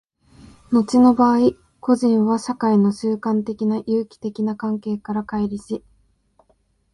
[0.71, 5.83] 後の場合、個人は社会の習慣的な有機的な関係から乖離し、